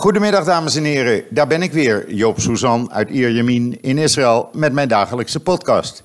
[0.00, 4.72] Goedemiddag dames en heren, daar ben ik weer, Joop Suzan uit Ierjemien in Israël met
[4.72, 6.04] mijn dagelijkse podcast.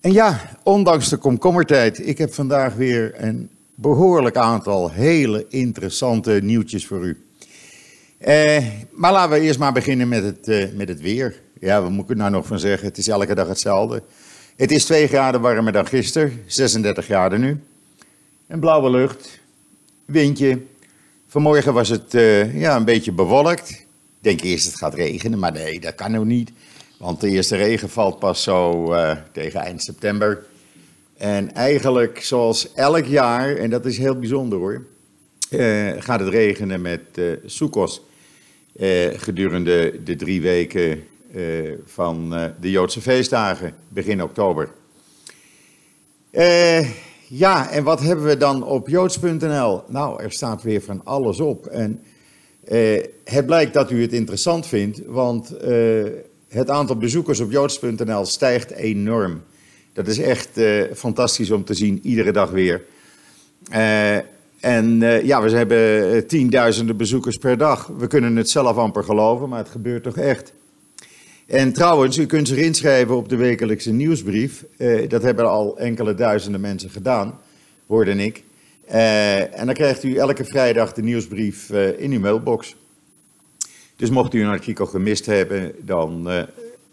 [0.00, 6.86] En ja, ondanks de komkommertijd, ik heb vandaag weer een behoorlijk aantal hele interessante nieuwtjes
[6.86, 7.26] voor u.
[8.18, 11.40] Eh, maar laten we eerst maar beginnen met het, eh, met het weer.
[11.60, 14.02] Ja, we moeten nou nog van zeggen, het is elke dag hetzelfde.
[14.56, 17.60] Het is 2 graden warmer dan gisteren, 36 graden nu.
[18.46, 19.40] En blauwe lucht,
[20.04, 20.70] windje.
[21.32, 23.70] Vanmorgen was het uh, ja, een beetje bewolkt.
[23.70, 23.86] Ik
[24.20, 26.52] denk eerst het gaat regenen, maar nee, dat kan nog niet.
[26.98, 30.44] Want de eerste regen valt pas zo uh, tegen eind september.
[31.16, 34.86] En eigenlijk zoals elk jaar, en dat is heel bijzonder hoor,
[35.50, 38.02] uh, gaat het regenen met uh, Soekos.
[39.16, 41.04] gedurende de drie weken
[41.84, 42.30] van
[42.60, 44.70] de Joodse feestdagen, begin oktober.
[47.38, 49.82] Ja, en wat hebben we dan op joods.nl?
[49.88, 51.66] Nou, er staat weer van alles op.
[51.66, 52.00] En
[53.24, 55.54] het blijkt dat u het interessant vindt, want
[56.48, 59.42] het aantal bezoekers op joods.nl stijgt enorm.
[59.92, 62.84] Dat is echt uh, fantastisch om te zien, iedere dag weer.
[63.72, 64.16] Uh,
[64.60, 67.86] en uh, ja, we hebben tienduizenden bezoekers per dag.
[67.98, 70.52] We kunnen het zelf amper geloven, maar het gebeurt toch echt.
[71.46, 74.64] En trouwens, u kunt zich inschrijven op de wekelijkse nieuwsbrief.
[75.08, 77.38] dat hebben al enkele duizenden mensen gedaan,
[77.86, 78.42] hoorde ik.
[78.86, 82.76] en dan krijgt u elke vrijdag de nieuwsbrief in uw mailbox.
[83.96, 86.28] Dus mocht u een artikel gemist hebben, dan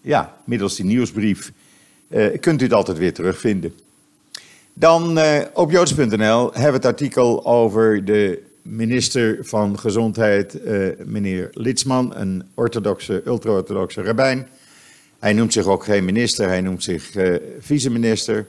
[0.02, 1.52] ja, middels die nieuwsbrief
[2.39, 3.73] kunt u het altijd weer terugvinden.
[4.73, 5.20] Dan
[5.53, 10.59] op joods.nl hebben we het artikel over de minister van Gezondheid,
[11.05, 14.47] meneer Litsman, een orthodoxe, ultra-orthodoxe rabbijn.
[15.19, 17.15] Hij noemt zich ook geen minister, hij noemt zich
[17.59, 18.45] vice-minister.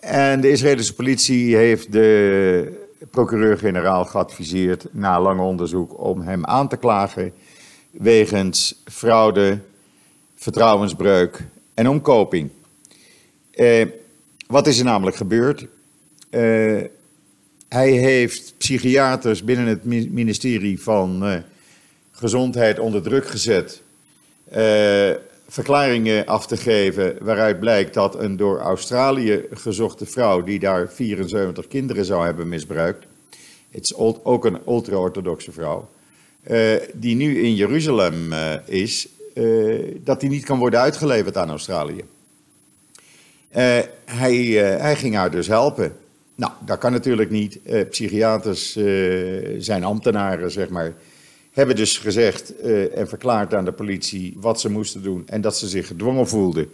[0.00, 6.76] en de Israëlische politie heeft de procureur-generaal geadviseerd na lang onderzoek om hem aan te
[6.76, 7.32] klagen
[7.90, 9.58] wegens fraude,
[10.34, 12.50] vertrouwensbreuk en omkoping.
[13.50, 13.86] Eh,
[14.46, 15.66] wat is er namelijk gebeurd?
[17.70, 21.36] Eh, hij heeft psychiaters binnen het ministerie van eh,
[22.12, 23.82] Gezondheid onder druk gezet.
[24.48, 25.10] Eh,
[25.48, 31.68] verklaringen af te geven waaruit blijkt dat een door Australië gezochte vrouw die daar 74
[31.68, 33.06] kinderen zou hebben misbruikt,
[33.70, 35.88] het is ook een ultra-orthodoxe vrouw,
[36.50, 38.32] uh, die nu in Jeruzalem
[38.66, 39.08] is,
[40.04, 42.04] dat die niet kan worden uitgeleverd aan Australië.
[44.04, 44.44] hij,
[44.80, 45.96] hij ging haar dus helpen.
[46.40, 47.58] Nou, dat kan natuurlijk niet.
[47.90, 48.72] psychiaters
[49.58, 50.94] zijn ambtenaren, zeg maar
[51.50, 55.56] hebben dus gezegd uh, en verklaard aan de politie wat ze moesten doen en dat
[55.56, 56.70] ze zich gedwongen voelden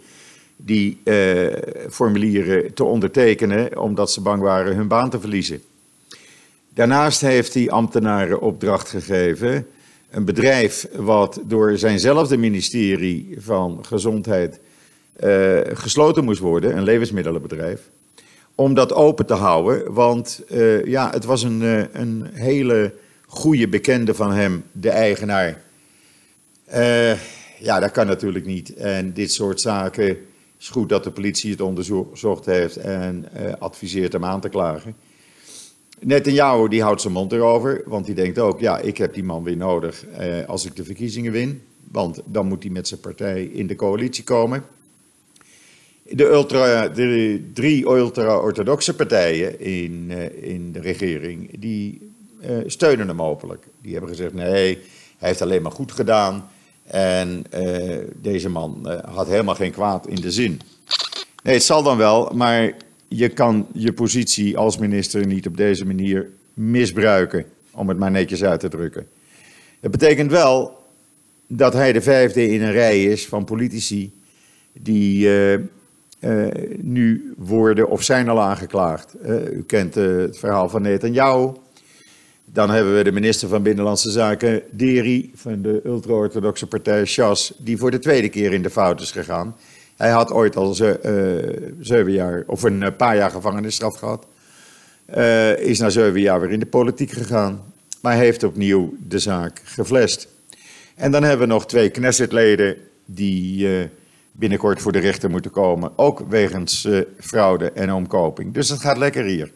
[0.55, 1.53] die uh,
[1.89, 5.61] formulieren te ondertekenen omdat ze bang waren hun baan te verliezen.
[6.73, 9.67] Daarnaast heeft die ambtenaren opdracht gegeven,
[10.09, 14.59] een bedrijf wat door zijnzelfde ministerie van Gezondheid
[15.23, 17.89] uh, gesloten moest worden, een levensmiddelenbedrijf,
[18.57, 20.41] om dat open te houden, want
[20.85, 21.61] ja, het was een,
[22.01, 22.93] een hele
[23.27, 25.61] goede bekende van hem, de eigenaar.
[26.73, 27.11] Uh,
[27.59, 28.73] ja, dat kan natuurlijk niet.
[28.73, 30.17] En dit soort zaken
[30.59, 33.25] is goed dat de politie het onderzocht heeft en
[33.59, 34.95] adviseert hem aan te klagen.
[35.99, 39.43] Netanyahu die houdt zijn mond erover, want die denkt ook, ja, ik heb die man
[39.43, 40.05] weer nodig
[40.47, 41.61] als ik de verkiezingen win.
[41.91, 44.63] Want dan moet hij met zijn partij in de coalitie komen.
[46.09, 53.67] De, ultra, de drie ultra-orthodoxe partijen in, in de regering, die uh, steunen hem openlijk.
[53.81, 54.77] Die hebben gezegd: nee,
[55.17, 56.49] hij heeft alleen maar goed gedaan.
[56.83, 60.61] En uh, deze man had helemaal geen kwaad in de zin.
[61.43, 62.73] Nee, het zal dan wel, maar
[63.07, 68.43] je kan je positie als minister niet op deze manier misbruiken, om het maar netjes
[68.43, 69.07] uit te drukken.
[69.79, 70.83] Het betekent wel
[71.47, 74.11] dat hij de vijfde in een rij is van politici
[74.73, 75.29] die
[76.81, 79.15] nu worden of zijn al aangeklaagd.
[79.51, 81.51] u kent het verhaal van Netanyahu.
[82.45, 87.77] Dan hebben we de minister van Binnenlandse Zaken, Deri, van de ultra-orthodoxe partij Shas, die
[87.77, 89.55] voor de tweede keer in de fout is gegaan.
[89.95, 90.99] Hij had ooit al ze,
[91.79, 94.25] zeven jaar, of een eh, paar jaar gevangenisstraf gehad.
[95.59, 97.61] Is na zeven jaar weer in de politiek gegaan.
[98.01, 100.27] Maar heeft opnieuw de zaak geflest.
[100.95, 102.75] En dan hebben we nog twee Knessetleden
[103.05, 103.89] die
[104.37, 105.91] binnenkort voor de rechter moeten komen.
[105.95, 106.87] Ook wegens
[107.19, 108.53] fraude en omkoping.
[108.53, 109.51] Dus het gaat lekker hier.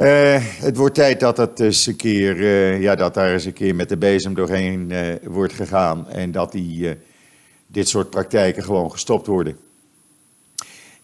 [0.00, 3.52] Uh, het wordt tijd dat, het eens een keer, uh, ja, dat daar eens een
[3.52, 4.92] keer met de bezem doorheen
[5.24, 6.08] wordt gegaan.
[6.08, 6.96] En dat die,
[7.66, 9.56] dit soort praktijken gewoon gestopt worden.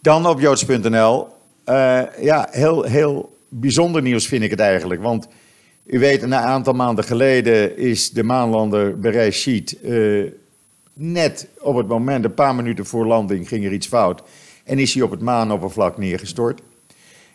[0.00, 1.28] Dan op joods.nl.
[2.20, 5.02] ja, heel, heel bijzonder nieuws vind ik het eigenlijk.
[5.02, 5.28] Want
[5.86, 9.76] U weet, een aantal maanden geleden is de maanlander Bereis Sheet
[10.92, 14.22] net op het moment, een paar minuten voor landing, ging er iets fout.
[14.64, 16.60] En is hij op het maanoppervlak neergestort.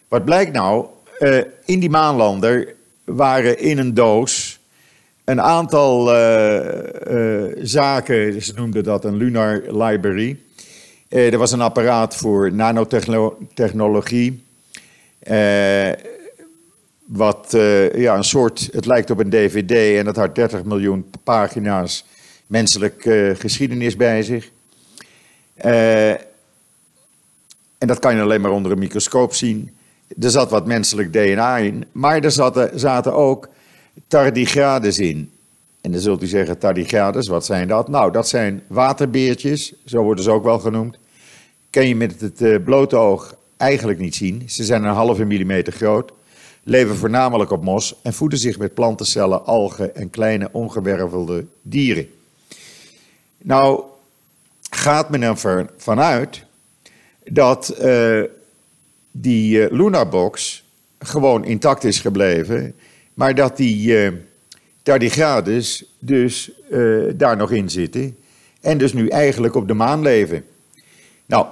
[0.07, 0.85] Wat blijkt nou?
[1.19, 4.59] Uh, in die maanlander waren in een doos
[5.23, 6.59] een aantal uh,
[7.07, 10.39] uh, zaken, ze noemden dat een lunar library.
[11.09, 14.43] er was een apparaat voor nanotechnologie.
[17.05, 17.47] wat
[17.93, 22.05] ja, een soort, het lijkt op een dvd en het had 30 miljoen pagina's
[22.47, 24.51] menselijke geschiedenis bij zich.
[27.77, 29.75] en dat kan je alleen maar onder een microscoop zien.
[30.21, 33.49] Er zat wat menselijk DNA in, maar er zaten, zaten ook
[34.07, 35.31] tardigrades in.
[35.81, 37.87] En dan zult u zeggen, tardigrades, wat zijn dat?
[37.87, 40.97] Nou, dat zijn waterbeertjes, zo worden ze ook wel genoemd.
[41.69, 44.43] Kan je met het uh, blote oog eigenlijk niet zien.
[44.45, 46.11] Ze zijn een halve millimeter groot,
[46.63, 52.07] leven voornamelijk op mos en voeden zich met plantencellen, algen en kleine ongewervelde dieren.
[53.45, 53.83] Nou,
[54.69, 56.43] gaat men ervan vanuit
[57.23, 58.23] dat uh,
[59.11, 60.63] die uh, Lunabox
[60.99, 62.75] gewoon intact is gebleven,
[63.13, 64.11] maar dat die uh,
[64.83, 66.51] tardigrades dus
[67.15, 68.17] daar nog in zitten
[68.61, 70.45] en dus nu eigenlijk op de maan leven.
[71.25, 71.47] Nou,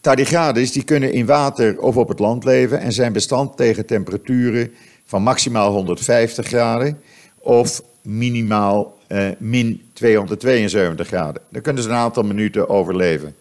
[0.00, 4.74] tardigrades die kunnen in water of op het land leven en zijn bestand tegen temperaturen
[5.04, 7.00] van maximaal 150 graden
[7.38, 11.42] of minimaal uh, min 272 graden.
[11.48, 13.34] Daar kunnen ze een aantal minuten overleven.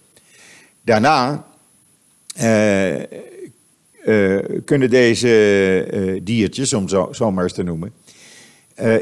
[0.81, 1.45] Daarna
[2.41, 7.93] uh, uh, kunnen deze diertjes, om zo, zo maar eens te noemen,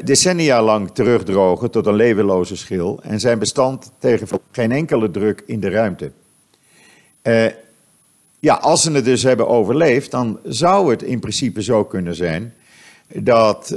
[0.03, 5.59] decennia lang terugdrogen tot een levenloze schil en zijn bestand tegen geen enkele druk in
[5.59, 6.11] de ruimte.
[8.39, 12.53] ja, als ze het dus hebben overleefd, dan zou het in principe zo kunnen zijn
[13.13, 13.75] dat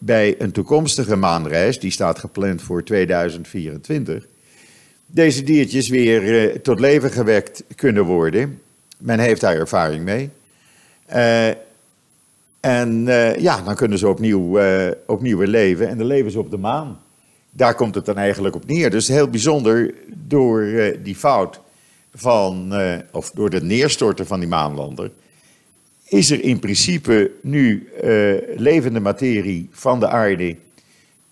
[0.00, 4.26] bij een toekomstige maanreis, die staat gepland voor 2024,
[5.06, 8.60] deze diertjes weer tot leven gewekt kunnen worden
[9.00, 10.30] men heeft daar ervaring mee.
[11.14, 11.48] Uh,
[12.60, 14.60] en uh, ja, dan kunnen ze opnieuw,
[15.06, 17.00] opnieuw weer leven en dan leven ze op de maan.
[17.50, 18.90] Daar komt het dan eigenlijk op neer.
[18.90, 20.66] Dus heel bijzonder door
[21.02, 21.60] die fout
[22.14, 22.74] van,
[23.12, 25.10] of door het neerstorten van die maanlander,
[26.10, 27.88] is er in principe nu
[28.56, 30.56] levende materie van de aarde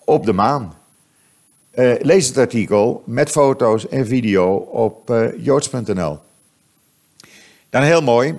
[0.04, 0.74] op de maan.
[2.00, 6.18] lees het artikel met foto's en video op joods.nl.
[7.70, 8.34] Dan heel mooi,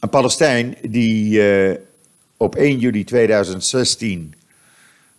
[0.00, 1.40] een Palestijn die
[2.38, 4.34] op 1 juli 2016,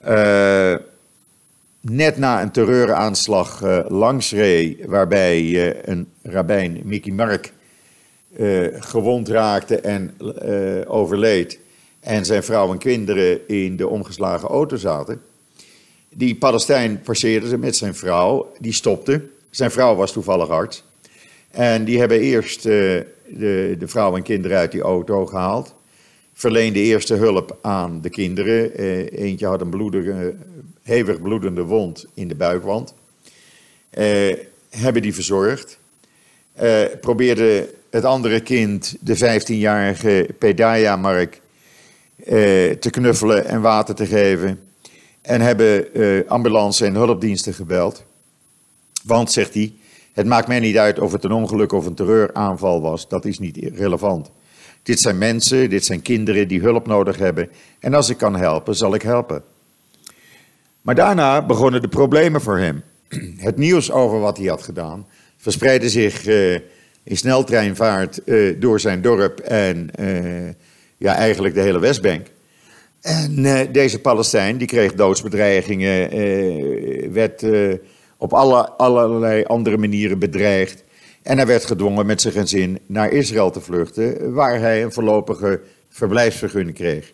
[0.05, 0.79] uh, eh,
[1.81, 7.53] net na een terreuraanslag langs reed, waarbij een rabbijn, Mickey Mark,
[8.79, 10.13] gewond raakte en
[10.87, 11.59] overleed.
[11.99, 15.21] En zijn vrouw en kinderen in de omgeslagen auto zaten.
[16.09, 19.21] Die Palestijn passeerde ze met zijn vrouw, die stopte.
[19.49, 20.83] Zijn vrouw was toevallig arts.
[21.51, 23.05] En die hebben eerst de,
[23.79, 25.75] de vrouw en kinderen uit die auto gehaald.
[26.33, 28.75] Verleende eerste hulp aan de kinderen.
[28.75, 30.35] Eh, eentje had een bloedige,
[30.81, 32.93] hevig bloedende wond in de buikwand.
[33.89, 34.35] Eh,
[34.69, 35.79] hebben die verzorgd.
[36.53, 41.41] Eh, probeerde het andere kind, de 15-jarige Pedaya Mark,
[42.15, 42.25] eh,
[42.71, 44.59] te knuffelen en water te geven.
[45.21, 48.03] En hebben eh, ambulance en hulpdiensten gebeld.
[49.03, 49.73] Want, zegt hij,
[50.13, 53.39] het maakt mij niet uit of het een ongeluk of een terreuraanval was, dat is
[53.39, 54.31] niet relevant.
[54.83, 57.49] Dit zijn mensen, dit zijn kinderen die hulp nodig hebben
[57.79, 59.43] en als ik kan helpen, zal ik helpen.
[60.81, 62.83] Maar daarna begonnen de problemen voor hem.
[63.37, 65.05] Het nieuws over wat hij had gedaan
[65.39, 66.59] verspreidde zich uh,
[67.09, 70.49] in sneltreinvaart uh, door zijn dorp en uh,
[70.97, 72.27] ja, eigenlijk de hele Westbank.
[73.01, 76.09] En deze Palestijn die kreeg doodsbedreigingen,
[77.13, 77.43] werd
[78.17, 80.83] op alle, allerlei andere manieren bedreigd.
[81.21, 85.61] En hij werd gedwongen met zijn gezin naar Israël te vluchten, waar hij een voorlopige
[85.89, 87.13] verblijfsvergunning kreeg.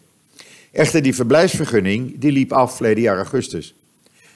[0.71, 3.75] Echter, die verblijfsvergunning die liep af verleden jaar augustus.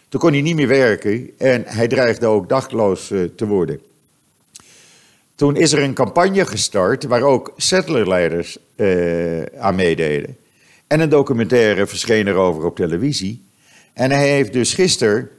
[0.10, 3.80] Toen kon hij niet meer werken en hij dreigde ook dagloos eh, te worden.
[5.40, 10.38] Toen is er een campagne gestart waar ook settlerleiders eh, aan meededen.
[10.88, 13.44] En een documentaire verscheen erover op televisie.
[13.94, 15.30] En hij heeft dus gisteren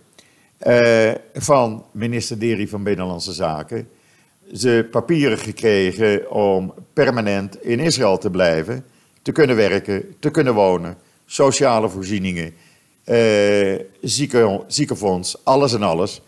[0.67, 3.89] uh, van minister Deri van Binnenlandse Zaken
[4.55, 8.85] ze papieren gekregen om permanent in Israël te blijven,
[9.23, 12.55] te kunnen werken, te kunnen wonen, sociale voorzieningen,
[14.01, 16.23] zieke, ziekenfonds, alles en alles.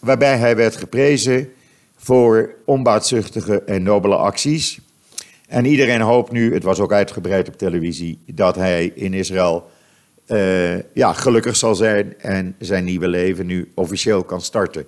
[0.00, 1.52] Waarbij hij werd geprezen
[2.04, 4.78] voor onbaatzuchtige en nobele acties.
[5.48, 9.70] En iedereen hoopt nu, het was ook uitgebreid op televisie, dat hij in Israël
[10.26, 14.86] uh, ja, gelukkig zal zijn en zijn nieuwe leven nu officieel kan starten.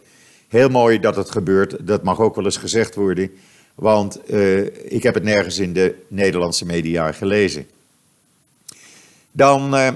[0.49, 3.31] Heel mooi dat het gebeurt, dat mag ook wel eens gezegd worden,
[3.75, 7.67] want uh, ik heb het nergens in de Nederlandse media gelezen.
[9.33, 9.89] Dan uh,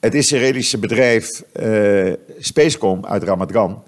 [0.00, 1.42] het Israëlische bedrijf
[2.38, 3.82] Spacecom uit Ramat Gan.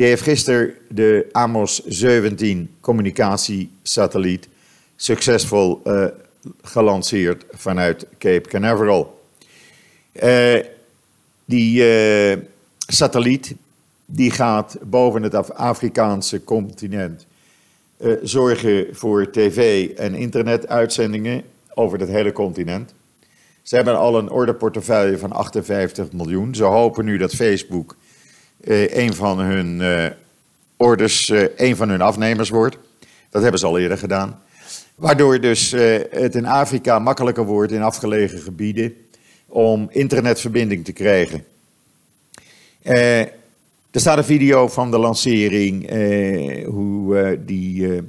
[0.00, 4.48] Die heeft gisteren de Amos 17 communicatiesatelliet
[4.96, 6.04] succesvol uh,
[6.62, 9.20] gelanceerd vanuit Cape Canaveral.
[10.22, 10.58] Uh,
[11.44, 12.36] die uh,
[12.86, 13.54] satelliet
[14.06, 17.26] die gaat boven het Afrikaanse continent
[18.22, 21.42] zorgen voor tv- en internetuitzendingen
[21.74, 22.94] over het hele continent.
[23.62, 26.54] Ze hebben al een orderportefeuille van 58 miljoen.
[26.54, 27.96] Ze hopen nu dat Facebook
[28.64, 29.82] een van hun
[30.76, 32.78] orders, een van hun afnemers wordt.
[33.30, 34.40] Dat hebben ze al eerder gedaan.
[35.00, 38.94] Waardoor dus uh, het in Afrika makkelijker wordt in afgelegen gebieden
[39.46, 41.44] om internetverbinding te krijgen.
[42.82, 48.02] Uh, er staat een video van de lancering, uh, hoe die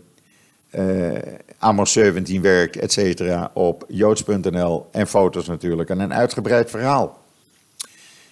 [1.58, 7.20] Amos 17 werkt, et cetera, op joods.nl en foto's natuurlijk en een uitgebreid verhaal.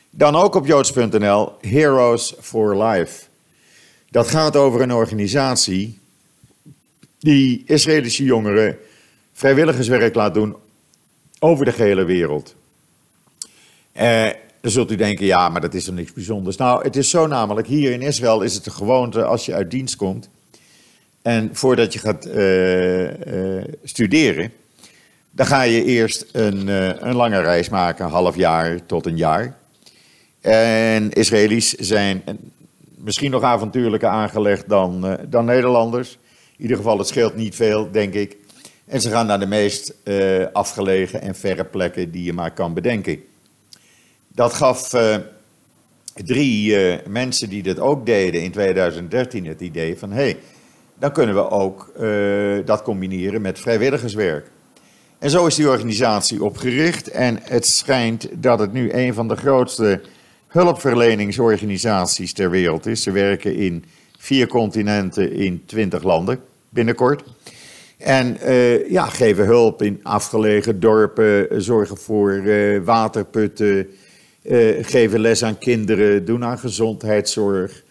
[0.10, 3.24] Dan ook op joods.nl, Heroes for Life.
[4.10, 6.00] Dat gaat over een organisatie
[7.20, 8.78] die Israëlische jongeren
[9.34, 10.56] vrijwilligerswerk laat doen
[11.40, 12.56] over de gehele wereld.
[13.92, 14.30] Eh,
[14.62, 16.58] dan zult u denken, ja, maar dat is toch niks bijzonders.
[16.58, 19.72] Nou, het is zo namelijk, hier in Israël is het de gewoonte als je uit
[19.72, 20.30] dienst komt
[21.22, 24.52] en voordat je gaat uh, uh, studeren,
[25.32, 29.18] dan ga je eerst een, uh, een lange reis maken, een half jaar tot een
[29.18, 29.59] jaar.
[30.42, 32.24] En Israëli's zijn
[32.96, 36.18] misschien nog avontuurlijker aangelegd dan, dan Nederlanders.
[36.56, 38.38] In ieder geval, het scheelt niet veel, denk ik.
[38.86, 42.74] En ze gaan naar de meest uh, afgelegen en verre plekken die je maar kan
[42.74, 43.24] bedenken.
[44.28, 45.16] Dat gaf uh,
[46.14, 46.76] drie
[47.08, 50.12] mensen die dit ook deden in 2013 het idee van...
[50.12, 50.38] hé, hey,
[50.96, 51.92] dan kunnen we ook
[52.66, 54.52] dat combineren met vrijwilligerswerk.
[55.20, 59.36] En zo is die organisatie opgericht en het schijnt dat het nu een van de
[59.36, 60.02] grootste
[60.50, 63.04] hulpverleningsorganisaties ter wereld is.
[63.04, 63.84] Ze werken in
[64.18, 66.40] vier continenten in twintig landen
[66.70, 67.24] binnenkort.
[67.98, 73.88] En uh, ja, geven hulp in afgelegen dorpen, zorgen voor uh, waterputten,
[74.44, 77.84] uh, geven les aan kinderen, doen aan gezondheidszorg.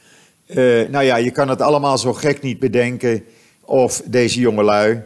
[0.88, 3.24] nou ja, je kan het allemaal zo gek niet bedenken.
[3.60, 5.02] Of deze jongelui,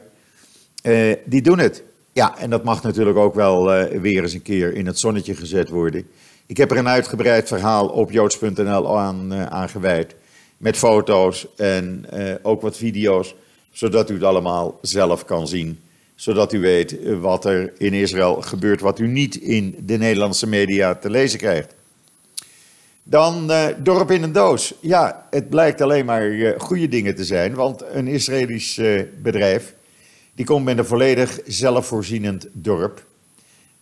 [1.24, 1.82] die doen het.
[2.12, 3.64] Ja, en dat mag natuurlijk ook wel
[4.00, 6.06] weer eens een keer in het zonnetje gezet worden.
[6.46, 10.14] Ik heb er een uitgebreid verhaal op joods.nl aan, gewijd.
[10.56, 12.06] Met foto's en
[12.42, 13.34] ook wat video's
[13.72, 15.80] zodat u het allemaal zelf kan zien.
[16.14, 20.46] Zodat u weet eh, wat er in Israël gebeurt, wat u niet in de Nederlandse
[20.46, 21.74] media te lezen krijgt.
[23.02, 24.74] Dan uh, dorp in een doos.
[24.80, 29.74] Ja, het blijkt alleen maar uh, goede dingen te zijn, want een Israëlisch uh, bedrijf
[30.34, 33.04] die komt met een volledig zelfvoorzienend dorp.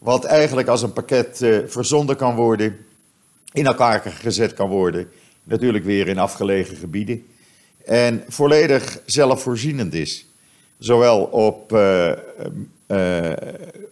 [0.01, 2.87] Wat eigenlijk als een pakket verzonden kan worden,
[3.53, 5.09] in elkaar gezet kan worden.
[5.45, 7.27] Natuurlijk weer in afgelegen gebieden
[7.85, 10.27] en volledig zelfvoorzienend is.
[10.79, 12.13] Zowel op uh,
[12.87, 13.33] uh,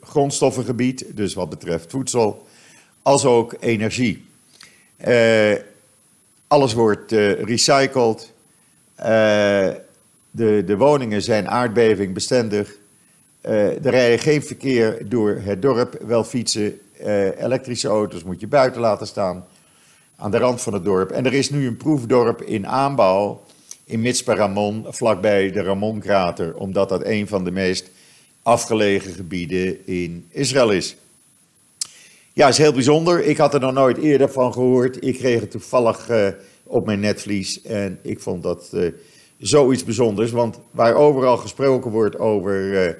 [0.02, 2.46] grondstoffengebied, dus wat betreft voedsel,
[3.02, 4.24] als ook energie.
[6.46, 8.32] Alles wordt recycled.
[10.30, 12.76] de, de woningen zijn aardbevingbestendig.
[13.40, 16.80] Er rijden geen verkeer door het dorp, wel fietsen.
[17.38, 19.44] elektrische auto's moet je buiten laten staan
[20.16, 21.10] aan de rand van het dorp.
[21.10, 23.42] En er is nu een proefdorp in aanbouw
[23.84, 27.90] in Mitzpe Ramon, vlakbij de Ramon-krater, omdat dat een van de meest
[28.42, 30.96] afgelegen gebieden in Israël is.
[32.32, 33.24] Ja, is heel bijzonder.
[33.24, 35.04] Ik had er nog nooit eerder van gehoord.
[35.04, 36.28] Ik kreeg het toevallig uh,
[36.62, 38.76] op mijn netvlies en ik vond dat
[39.38, 40.30] zoiets bijzonders.
[40.30, 42.98] Want waar overal gesproken wordt over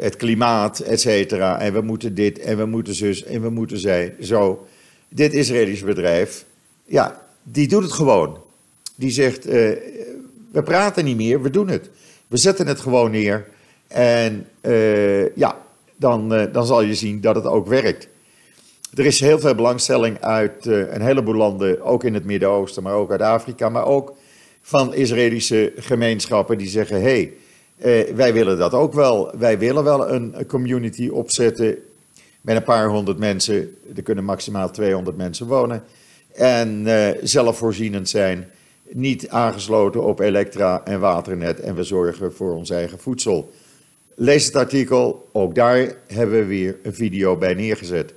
[0.00, 3.78] het klimaat, et cetera, en we moeten dit en we moeten zus en we moeten
[3.78, 4.66] zij, zo.
[5.08, 6.44] Dit Israëlische bedrijf,
[6.84, 8.38] ja, die doet het gewoon
[8.94, 9.52] die zegt, uh,
[10.52, 11.90] we praten niet meer, we doen het.
[12.26, 13.46] We zetten het gewoon neer
[13.88, 15.58] en uh, ja,
[15.96, 18.08] dan, dan zal je zien dat het ook werkt.
[18.94, 23.10] Er is heel veel belangstelling uit een heleboel landen, ook in het Midden-Oosten, maar ook
[23.10, 24.16] uit Afrika, maar ook
[24.62, 27.32] van Israëlische gemeenschappen die zeggen, hé, hey,
[28.14, 29.30] wij willen dat ook wel.
[29.38, 31.76] Wij willen wel een community opzetten
[32.40, 33.76] met een paar honderd mensen.
[33.96, 35.82] Er kunnen maximaal 200 mensen wonen.
[36.32, 36.86] En
[37.22, 38.50] zelfvoorzienend zijn
[38.88, 43.52] niet aangesloten op elektra en waternet en we zorgen voor ons eigen voedsel.
[44.14, 48.14] Lees het artikel, ook daar hebben we weer een video bij neergezet.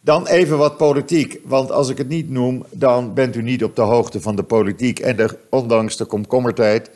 [0.00, 3.76] Dan even wat politiek, want als ik het niet noem, dan bent u niet op
[3.76, 4.98] de hoogte van de politiek.
[4.98, 6.90] En de, ondanks de komkommertijd,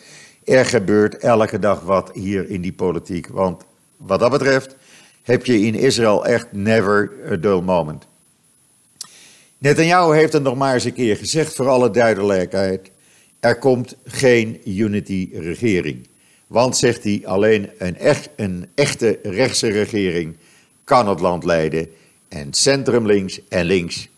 [0.46, 3.28] er gebeurt elke dag wat hier in die politiek.
[3.28, 3.62] Want
[3.96, 4.76] wat dat betreft
[5.22, 8.06] heb je in Israël echt never a dull moment.
[9.58, 12.90] Netanyahu heeft het nog maar eens een keer gezegd, voor alle duidelijkheid.
[13.40, 16.08] Er komt geen unity-regering.
[16.46, 20.36] Want, zegt hij, alleen een, echt, een echte rechtse regering
[20.84, 21.88] kan het land leiden.
[22.28, 24.08] En centrum links en links,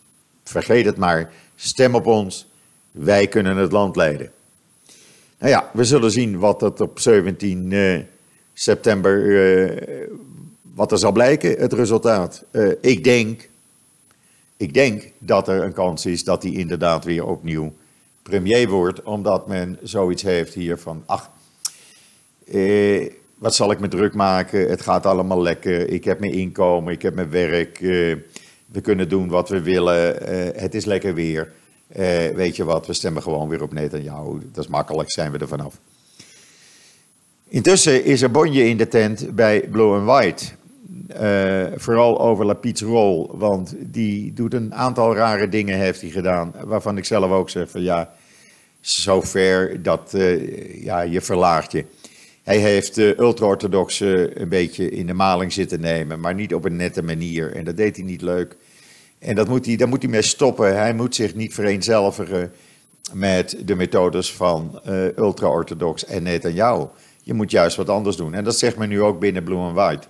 [0.45, 2.47] vergeet het maar, stem op ons,
[2.91, 4.33] wij kunnen het land leiden.
[5.39, 8.01] Nou ja, we zullen zien wat het op 17 uh,
[8.53, 10.09] september, uh,
[10.75, 12.45] wat er zal blijken, het resultaat.
[12.53, 13.49] Uh, ik denk,
[14.57, 17.73] ik denk dat er een kans is dat hij inderdaad weer opnieuw
[18.23, 21.31] premier wordt, omdat men zoiets heeft hier van, ach,
[22.53, 24.69] eh, wat zal ik me druk maken?
[24.69, 25.89] Het gaat allemaal lekker.
[25.89, 27.81] Ik heb mijn inkomen, ik heb mijn werk.
[27.81, 28.17] Eh,
[28.67, 30.27] we kunnen doen wat we willen.
[30.27, 31.53] Eh, het is lekker weer.
[31.89, 34.39] Eh, weet je wat, we stemmen gewoon weer op Netanyahu.
[34.53, 35.81] Dat is makkelijk, zijn we er vanaf.
[37.49, 40.45] Intussen is er bonje in de tent bij Blue and White.
[41.21, 46.53] Uh, vooral over Lapid's rol, want die doet een aantal rare dingen, heeft hij gedaan,
[46.65, 48.13] waarvan ik zelf ook zeg van ja,
[48.81, 51.85] zover dat uh, ja, je verlaagt je.
[52.43, 56.77] Hij heeft de ultra-orthodoxe een beetje in de maling zitten nemen, maar niet op een
[56.77, 57.57] nette manier.
[57.57, 58.57] En dat deed hij niet leuk.
[59.19, 60.77] En dat moet hij, daar moet hij mee stoppen.
[60.77, 62.53] Hij moet zich niet vereenzelvigen
[63.13, 66.87] met de methodes van uh, ultra-orthodox en Netanyahu.
[67.23, 68.35] Je moet juist wat anders doen.
[68.35, 70.07] En dat zegt men nu ook binnen Blue White.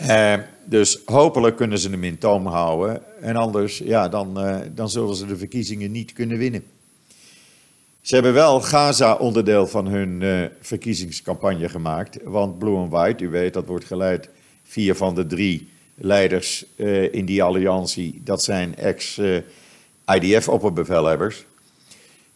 [0.00, 3.22] Uh, dus hopelijk kunnen ze hem in toom houden.
[3.22, 6.64] En anders, ja, dan, uh, dan zullen ze de verkiezingen niet kunnen winnen.
[8.00, 12.18] Ze hebben wel Gaza onderdeel van hun verkiezingscampagne gemaakt.
[12.24, 14.28] Want Blue and White, u weet, dat wordt geleid.
[14.62, 21.44] Vier van de drie leiders uh, in die alliantie, dat zijn ex-IDF-opperbevelhebbers.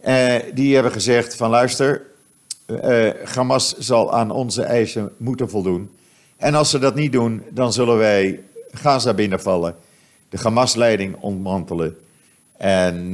[0.07, 2.03] Uh, die hebben gezegd van luister,
[3.25, 5.91] Hamas zal aan onze eisen moeten voldoen.
[6.37, 8.41] En als ze dat niet doen, dan zullen wij
[8.73, 9.77] Gaza binnenvallen,
[10.29, 11.97] de Hamas-leiding ontmantelen
[12.57, 13.13] en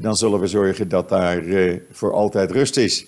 [0.00, 1.42] dan zullen we zorgen dat daar
[1.90, 3.06] voor altijd rust is.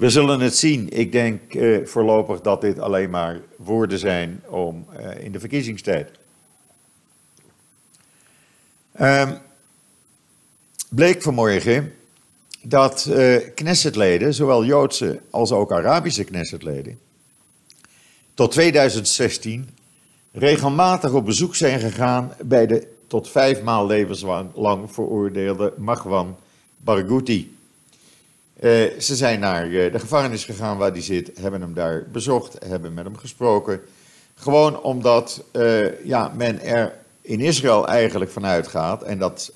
[0.00, 0.88] We zullen het zien.
[0.88, 4.86] Ik denk uh, voorlopig dat dit alleen maar woorden zijn om
[5.18, 6.10] in de verkiezingstijd.
[9.00, 9.38] Um,
[10.88, 11.92] bleek vanmorgen
[12.62, 13.10] dat
[13.54, 16.98] Knessetleden, zowel Joodse als ook Arabische Knessetleden,
[18.34, 19.68] tot 2016
[20.32, 24.50] regelmatig op bezoek zijn gegaan bij de tot vijf maal levenslang
[24.86, 26.36] veroordeelde Magwan
[26.76, 27.58] Barghouti.
[28.60, 32.56] Uh, ze zijn naar uh, de gevangenis gegaan waar hij zit, hebben hem daar bezocht,
[32.66, 33.80] hebben met hem gesproken.
[34.34, 39.52] Gewoon omdat uh, ja, men er in Israël eigenlijk vanuit gaat, en dat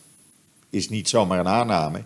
[0.71, 2.03] is niet zomaar een aanname,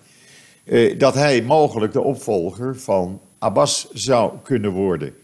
[0.98, 5.14] dat hij mogelijk de opvolger van Abbas zou kunnen worden.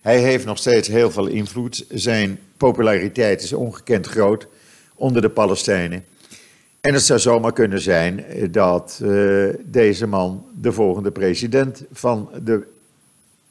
[0.00, 1.84] Hij heeft nog steeds heel veel invloed.
[1.88, 4.46] Zijn populariteit is ongekend groot
[4.94, 6.04] onder de Palestijnen.
[6.84, 12.66] En het zou zomaar kunnen zijn dat uh, deze man de volgende president van de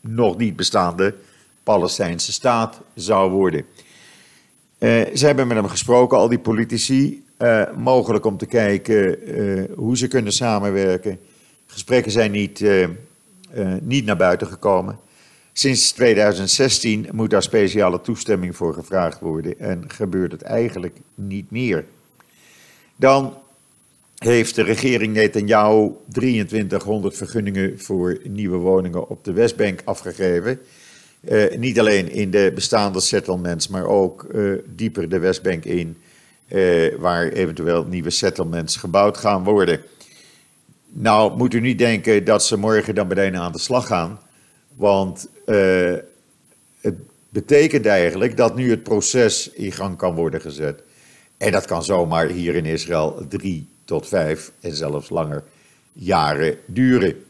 [0.01, 1.15] nog niet bestaande
[1.63, 3.65] Palestijnse staat zou worden.
[4.79, 7.25] Uh, ze hebben met hem gesproken, al die politici,
[7.75, 9.17] mogelijk om te kijken
[9.75, 11.19] hoe ze kunnen samenwerken.
[11.65, 12.65] Gesprekken zijn niet,
[13.81, 14.99] niet naar buiten gekomen.
[15.53, 21.85] Sinds 2016 moet daar speciale toestemming voor gevraagd worden en gebeurt het eigenlijk niet meer.
[23.03, 23.37] Dan
[24.17, 30.59] heeft de regering Netanyahu 2300 vergunningen voor nieuwe woningen op de Westbank afgegeven.
[31.21, 35.97] Uh, niet alleen in de bestaande settlements, maar ook uh, dieper de Westbank in,
[36.47, 39.81] uh, waar eventueel nieuwe settlements gebouwd gaan worden.
[40.89, 44.19] Nou, moet u niet denken dat ze morgen dan meteen aan de slag gaan.
[44.75, 45.29] Want
[46.81, 46.95] het
[47.29, 50.83] betekent eigenlijk dat nu het proces in gang kan worden gezet.
[51.43, 55.43] En dat kan zomaar hier in Israël drie tot vijf en zelfs langer
[55.93, 57.23] jaren duren.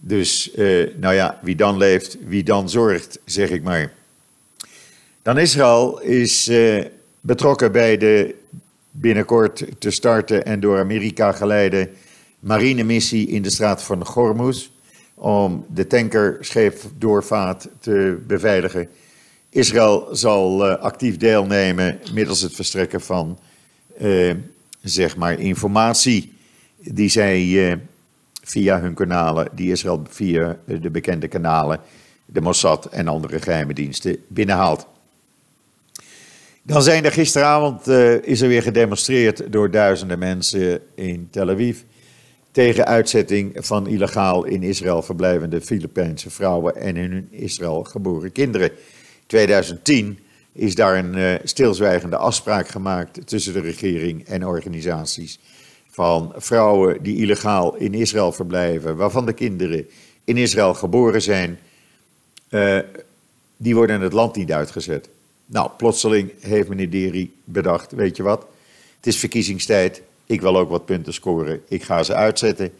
[0.00, 3.92] Dus, uh, nou ja, wie dan leeft, wie dan zorgt, zeg ik maar.
[5.22, 6.84] Dan Israël is uh,
[7.20, 8.34] betrokken bij de
[8.90, 11.88] binnenkort te starten en door Amerika geleide
[12.40, 14.68] marinemissie in de straat van Hormuz
[15.14, 18.88] om de tankerscheepdoorvaart te beveiligen.
[19.50, 23.38] Israël zal uh, actief deelnemen middels het verstrekken van
[24.00, 24.34] uh,
[24.82, 26.32] zeg maar informatie
[26.76, 27.76] die zij uh,
[28.42, 31.80] via hun kanalen, die Israël via de bekende kanalen,
[32.26, 34.86] de Mossad en andere geheime diensten binnenhaalt.
[36.62, 37.86] Dan zijn er gisteravond
[38.22, 41.78] is er weer gedemonstreerd door duizenden mensen in Tel Aviv
[42.50, 48.70] tegen uitzetting van illegaal in Israël verblijvende Filipijnse vrouwen en hun in Israël geboren kinderen.
[49.30, 50.18] 2010
[50.52, 55.38] is daar een uh, stilzwijgende afspraak gemaakt tussen de regering en organisaties
[55.90, 59.86] van vrouwen die illegaal in Israël verblijven, waarvan de kinderen
[60.24, 61.58] in Israël geboren zijn,
[62.48, 62.78] uh,
[63.56, 65.08] die worden het land niet uitgezet.
[65.46, 68.46] Nou, plotseling heeft meneer Deri bedacht, weet je wat,
[68.96, 72.72] het is verkiezingstijd, ik wil ook wat punten scoren, ik ga ze uitzetten.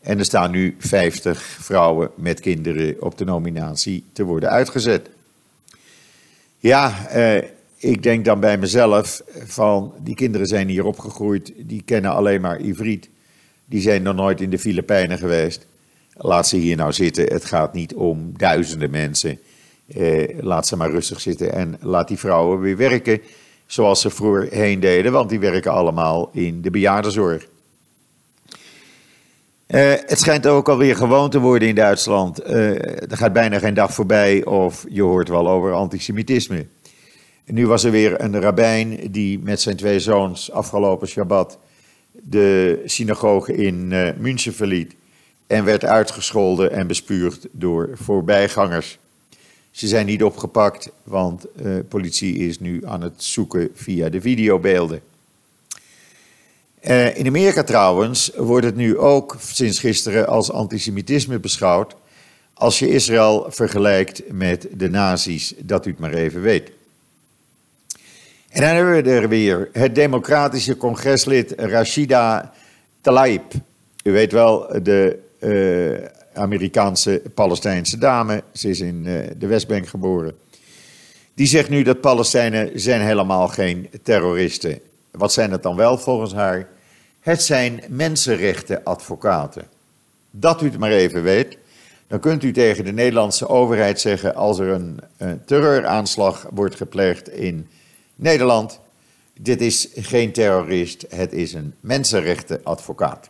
[0.00, 5.08] En er staan nu 50 vrouwen met kinderen op de nominatie te worden uitgezet.
[6.66, 7.42] Ja, eh,
[7.76, 12.60] ik denk dan bij mezelf van die kinderen zijn hier opgegroeid, die kennen alleen maar
[12.60, 13.08] Ivriet.
[13.64, 15.66] Die zijn nog nooit in de Filipijnen geweest.
[16.12, 17.24] Laat ze hier nou zitten.
[17.24, 19.38] Het gaat niet om duizenden mensen.
[19.86, 23.20] Eh, laat ze maar rustig zitten en laat die vrouwen weer werken
[23.66, 27.46] zoals ze voorheen deden, want die werken allemaal in de bejaardenzorg.
[29.66, 32.46] Uh, het schijnt ook alweer gewoon te worden in Duitsland.
[32.46, 36.66] Uh, er gaat bijna geen dag voorbij of je hoort wel over antisemitisme.
[37.44, 41.58] nu was er weer een rabbijn die met zijn twee zoons afgelopen Shabbat
[42.12, 44.94] de synagoge in uh, München verliet
[45.46, 48.98] en werd uitgescholden en bespuurd door voorbijgangers.
[49.70, 51.46] Ze zijn niet opgepakt, want
[51.88, 55.00] politie is nu aan het zoeken via de videobeelden.
[56.88, 61.94] Uh, in Amerika trouwens wordt het nu ook sinds gisteren als antisemitisme beschouwd
[62.54, 66.70] als je Israël vergelijkt met de nazi's, dat u het maar even weet.
[68.48, 72.52] En dan hebben we er weer het democratische congreslid Rashida
[73.00, 73.52] Tlaib.
[74.02, 78.42] U weet wel, de uh, Amerikaanse Palestijnse dame.
[78.52, 80.36] Ze is in uh, de Westbank geboren.
[81.34, 84.80] Die zegt nu dat Palestijnen zijn helemaal geen terroristen.
[85.10, 86.74] Wat zijn het dan wel volgens haar?
[87.26, 89.68] Het zijn mensenrechtenadvocaten.
[90.30, 91.58] Dat u het maar even weet.
[92.06, 97.28] Dan kunt u tegen de Nederlandse overheid zeggen als er een, een terreuraanslag wordt gepleegd
[97.28, 97.68] in
[98.14, 98.80] Nederland.
[99.40, 103.28] Dit is geen terrorist, het is een mensenrechtenadvocaat.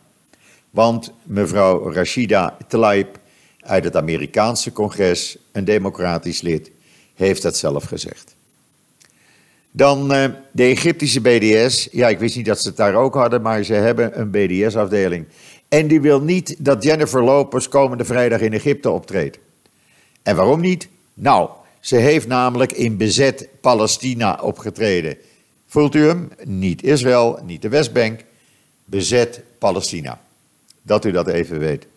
[0.69, 3.19] Want mevrouw Rashida Tlaib
[3.59, 6.71] uit het Amerikaanse congres, een democratisch lid,
[7.15, 8.36] heeft dat zelf gezegd.
[9.77, 11.87] Dan uh, de Egyptische BDS.
[11.91, 15.25] Ja, ik wist niet dat ze het daar ook hadden, maar ze hebben een BDS-afdeling.
[15.67, 19.39] En die wil niet dat Jennifer Lopez komende vrijdag in Egypte optreedt.
[20.23, 20.87] En waarom niet?
[21.13, 25.17] Nou, ze heeft namelijk in bezet Palestina opgetreden.
[25.67, 26.31] Voelt u hem?
[26.43, 28.23] Niet Israël, niet de Westbank.
[28.85, 30.21] Bezet Palestina.
[30.81, 31.87] Dat u dat even weet.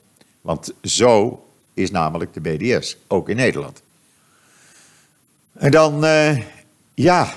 [0.40, 3.82] Want zo is namelijk de BDS, ook in Nederland.
[5.52, 6.38] En dan, uh,
[6.94, 7.34] ja,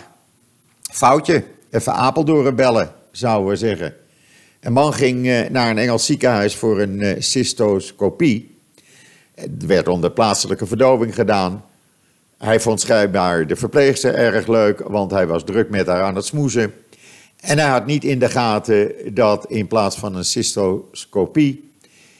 [0.93, 1.43] foutje.
[1.69, 3.95] Even Apeldoorn bellen, zouden we zeggen.
[4.59, 8.57] Een man ging uh, naar een Engels ziekenhuis voor een uh, cystoscopie.
[9.35, 11.65] Het werd onder plaatselijke verdoving gedaan.
[12.37, 16.25] Hij vond schijnbaar de verpleegster erg leuk, want hij was druk met haar aan het
[16.25, 16.73] smoezen.
[17.39, 21.71] En hij had niet in de gaten dat in plaats van een cystoscopie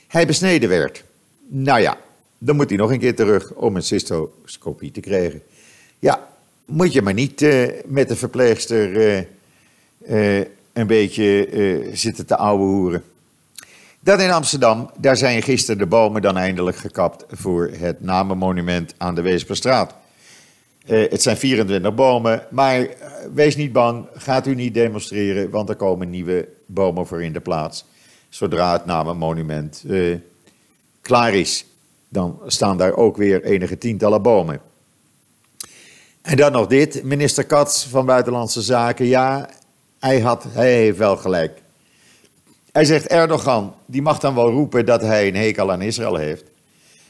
[0.08, 1.04] hij besneden werd.
[1.48, 1.98] Nou ja,
[2.38, 5.42] dan moet hij nog een keer terug om een cystoscopie te krijgen.
[6.00, 6.28] Ja,
[6.66, 9.24] moet je maar niet uh, met de verpleegster uh,
[10.08, 13.04] uh, een beetje zitten te ouwe hoeren.
[14.00, 19.16] Dan in Amsterdam, daar zijn gisteren de bomen dan eindelijk gekapt voor het namenmonument aan
[19.16, 19.96] de Weesperstraat.
[20.86, 22.88] Het zijn 24 bomen, maar
[23.34, 27.40] wees niet bang, gaat u niet demonstreren, want er komen nieuwe bomen voor in de
[27.40, 27.86] plaats.
[28.30, 29.84] Zodra het namenmonument
[31.02, 31.66] klaar is,
[32.10, 34.62] dan staan daar ook weer enige tientallen bomen.
[36.24, 39.50] En dan nog dit, minister Katz van Buitenlandse Zaken, ja,
[40.00, 41.62] hij, had, hij heeft wel gelijk.
[42.72, 46.44] Hij zegt Erdogan, die mag dan wel roepen dat hij een hekel aan Israël heeft.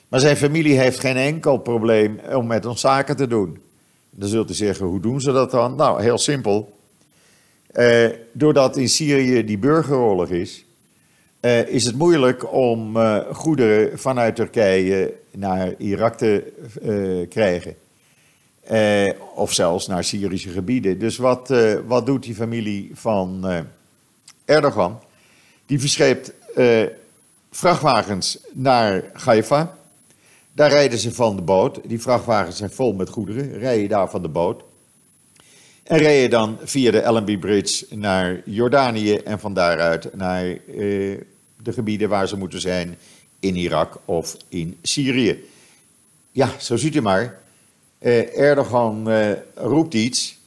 [0.08, 3.62] Maar zijn familie heeft geen enkel probleem om met ons zaken te doen.
[4.10, 5.76] Dan zult u zeggen, hoe doen ze dat dan?
[5.76, 6.78] Nou, heel simpel.
[7.73, 10.65] Uh, doordat in Syrië die burgeroorlog is,
[11.41, 16.54] uh, is het moeilijk om uh, goederen vanuit Turkije naar Irak te
[17.30, 17.76] krijgen.
[19.36, 20.99] Of zelfs naar Syrische gebieden.
[20.99, 21.54] Dus wat,
[21.86, 23.45] wat doet die familie van
[24.45, 24.99] Erdogan?
[25.65, 26.32] Die verscheept
[27.52, 29.78] vrachtwagens naar Haifa
[30.56, 31.80] daar rijden ze van de boot.
[31.86, 33.58] Die vrachtwagens zijn vol met goederen.
[33.58, 34.63] Rijden daar van de boot.
[35.84, 40.58] En rijden dan via de Allenby Bridge naar Jordanië en van daaruit naar eh,
[41.63, 42.97] de gebieden waar ze moeten zijn
[43.39, 45.43] in Irak of in Syrië.
[46.32, 47.41] Ja, zo ziet u maar.
[48.04, 50.38] Eh, Erdogan eh, roept iets,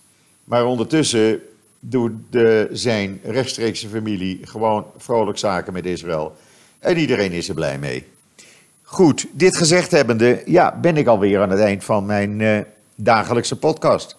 [0.45, 1.41] maar ondertussen
[1.81, 6.37] doet de, zijn rechtstreekse familie gewoon vrolijk zaken met Israël.
[6.79, 8.05] En iedereen is er blij mee.
[8.83, 12.59] Goed, dit gezegd hebbende, ja, ben ik alweer aan het eind van mijn uh,
[12.95, 14.17] dagelijkse podcast.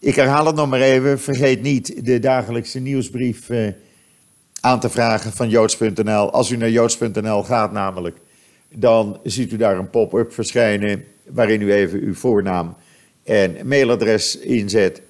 [0.00, 1.20] Ik herhaal het nog maar even.
[1.20, 3.68] Vergeet niet de dagelijkse nieuwsbrief uh,
[4.60, 6.30] aan te vragen van joods.nl.
[6.30, 8.18] Als u naar joods.nl gaat namelijk,
[8.72, 12.76] dan ziet u daar een pop-up verschijnen waarin u even uw voornaam
[13.22, 15.02] en mailadres inzet.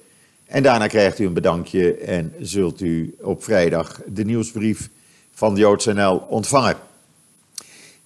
[0.45, 4.89] En daarna krijgt u een bedankje en zult u op vrijdag de nieuwsbrief
[5.31, 6.75] van joods.nl ontvangen.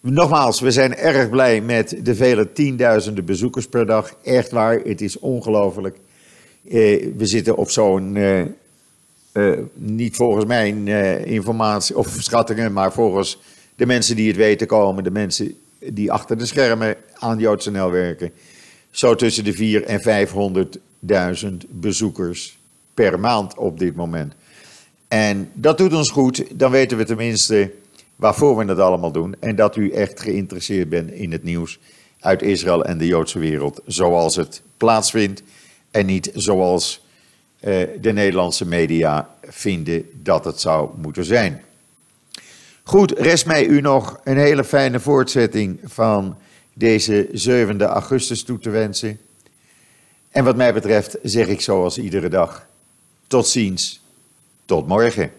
[0.01, 4.15] Nogmaals, we zijn erg blij met de vele tienduizenden bezoekers per dag.
[4.23, 5.97] Echt waar, het is ongelooflijk.
[6.69, 8.41] Eh, we zitten op zo'n, eh,
[9.31, 13.39] eh, niet volgens mijn eh, informatie of schattingen, maar volgens
[13.75, 18.31] de mensen die het weten komen, de mensen die achter de schermen aan JoodsNL werken,
[18.91, 20.27] zo tussen de 4 en
[21.63, 22.57] 500.000 bezoekers
[22.93, 24.33] per maand op dit moment.
[25.07, 27.71] En dat doet ons goed, dan weten we tenminste
[28.15, 29.35] waarvoor we het allemaal doen.
[29.39, 31.79] En dat u echt geïnteresseerd bent in het nieuws
[32.19, 35.43] uit Israël en de Joodse wereld zoals het plaatsvindt.
[35.91, 37.05] En niet zoals
[37.59, 41.61] uh, de Nederlandse media vinden dat het zou moeten zijn.
[42.89, 46.37] Goed, rest mij u nog een hele fijne voortzetting van
[46.73, 49.19] deze 7 augustus toe te wensen.
[50.29, 52.67] En wat mij betreft zeg ik zoals iedere dag:
[53.27, 54.01] tot ziens,
[54.65, 55.31] tot morgen.